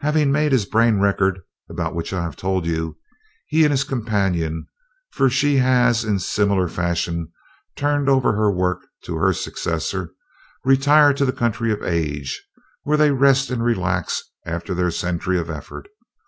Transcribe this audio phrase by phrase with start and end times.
[0.00, 2.98] "Having made his brain record, about which I have told you,
[3.46, 4.66] he and his companion
[5.12, 7.30] for she has in similar fashion
[7.76, 10.10] turned over her work to her successor
[10.64, 12.44] retire to the Country of Age,
[12.82, 15.86] where they rest and relax after their century of effort.